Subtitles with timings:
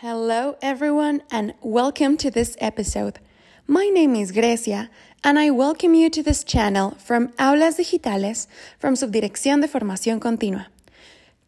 [0.00, 3.18] Hello, everyone, and welcome to this episode.
[3.66, 4.90] My name is Grecia,
[5.24, 8.46] and I welcome you to this channel from Aulas Digitales
[8.78, 10.68] from Subdirección de Formación Continua.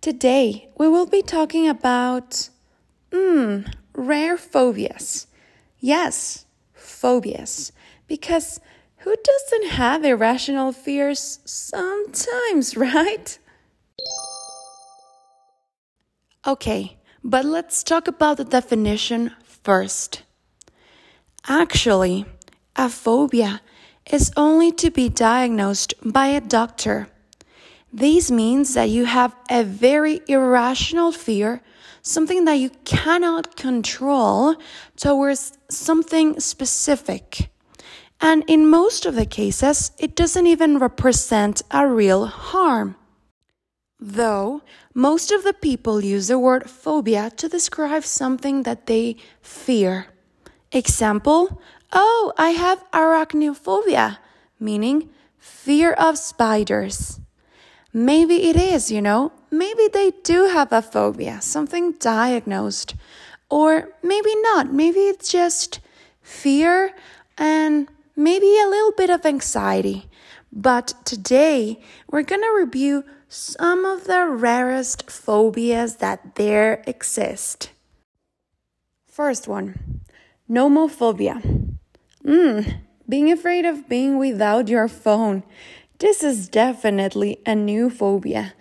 [0.00, 2.48] Today, we will be talking about,
[3.12, 3.60] hmm,
[3.94, 5.28] rare phobias.
[5.78, 6.44] Yes,
[6.74, 7.70] phobias.
[8.08, 8.58] Because
[9.04, 13.38] who doesn't have irrational fears sometimes, right?
[16.44, 20.22] Okay, but let's talk about the definition first.
[21.48, 22.26] Actually,
[22.76, 23.60] a phobia
[24.10, 27.08] is only to be diagnosed by a doctor.
[27.92, 31.60] This means that you have a very irrational fear,
[32.02, 34.56] something that you cannot control
[34.96, 37.50] towards something specific.
[38.20, 42.96] And in most of the cases, it doesn't even represent a real harm.
[44.00, 44.62] Though
[44.94, 50.06] most of the people use the word phobia to describe something that they fear.
[50.72, 51.60] Example,
[51.92, 54.16] oh, I have arachnophobia,
[54.58, 57.20] meaning fear of spiders.
[57.92, 62.94] Maybe it is, you know, maybe they do have a phobia, something diagnosed.
[63.50, 65.80] Or maybe not, maybe it's just
[66.22, 66.94] fear
[67.36, 70.08] and maybe a little bit of anxiety.
[70.52, 77.70] But today we're gonna review some of the rarest phobias that there exist.
[79.06, 80.00] First one,
[80.48, 81.76] nomophobia.
[82.24, 85.44] Mm, being afraid of being without your phone.
[85.98, 88.54] This is definitely a new phobia.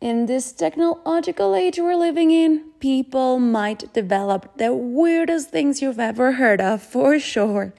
[0.00, 6.32] In this technological age we're living in, people might develop the weirdest things you've ever
[6.32, 7.72] heard of for sure.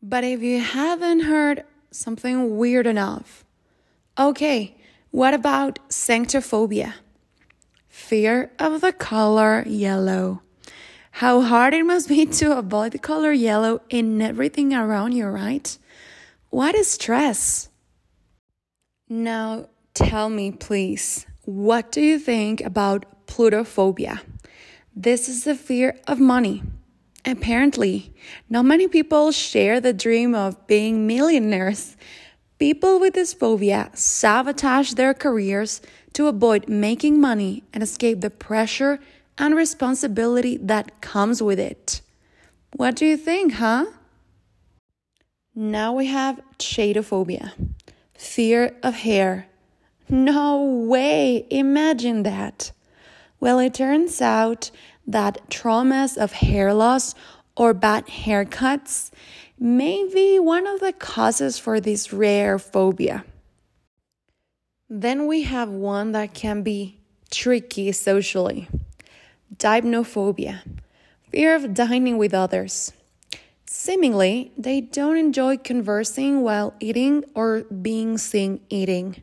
[0.00, 3.44] But if you haven't heard something weird enough,
[4.18, 4.76] okay,
[5.10, 6.94] what about xanthophobia?
[7.88, 10.42] Fear of the color yellow.
[11.12, 15.76] How hard it must be to avoid the color yellow in everything around you, right?
[16.50, 17.68] What is stress?
[19.08, 24.20] Now, tell me, please, what do you think about plutophobia?
[24.96, 26.62] This is the fear of money.
[27.24, 28.12] Apparently,
[28.50, 31.96] not many people share the dream of being millionaires.
[32.58, 35.80] People with this phobia sabotage their careers
[36.14, 38.98] to avoid making money and escape the pressure
[39.38, 42.00] and responsibility that comes with it.
[42.74, 43.86] What do you think, huh?
[45.54, 47.52] Now we have chaetophobia,
[48.14, 49.46] fear of hair.
[50.08, 52.72] No way, imagine that.
[53.38, 54.70] Well, it turns out
[55.06, 57.14] that traumas of hair loss
[57.56, 59.10] or bad haircuts
[59.58, 63.24] may be one of the causes for this rare phobia.
[64.88, 68.68] Then we have one that can be tricky socially
[69.56, 70.62] deipnophobia,
[71.30, 72.92] fear of dining with others.
[73.66, 79.22] Seemingly, they don't enjoy conversing while eating or being seen eating.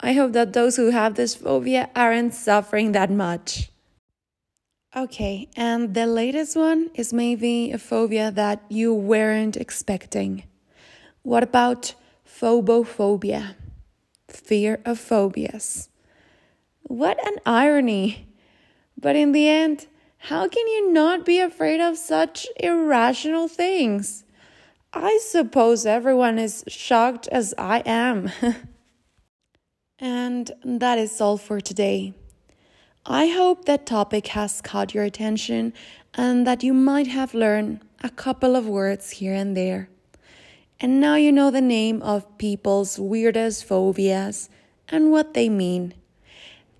[0.00, 3.70] I hope that those who have this phobia aren't suffering that much.
[4.96, 10.42] Okay, and the latest one is maybe a phobia that you weren't expecting.
[11.22, 11.94] What about
[12.26, 13.54] phobophobia?
[14.26, 15.90] Fear of phobias.
[16.82, 18.26] What an irony!
[19.00, 19.86] But in the end,
[20.18, 24.24] how can you not be afraid of such irrational things?
[24.92, 28.32] I suppose everyone is shocked as I am.
[30.00, 32.14] and that is all for today.
[33.10, 35.72] I hope that topic has caught your attention
[36.14, 39.88] and that you might have learned a couple of words here and there.
[40.78, 44.48] And now you know the name of people's weirdest phobias
[44.88, 45.94] and what they mean.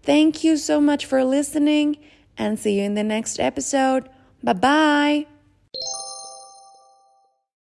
[0.04, 1.96] Thank you so much for listening
[2.38, 4.08] and see you in the next episode.
[4.40, 5.39] Bye bye.